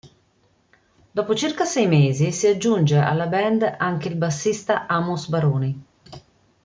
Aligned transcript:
Dopo 1.11 1.35
circa 1.35 1.63
sei 1.63 1.85
mesi 1.85 2.31
si 2.31 2.47
aggiunge 2.47 2.97
alla 2.97 3.27
Band 3.27 3.75
anche 3.77 4.07
il 4.07 4.15
bassista 4.15 4.87
Amos 4.87 5.27
Baroni. 5.27 5.85